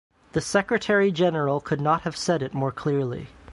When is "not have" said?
1.79-2.17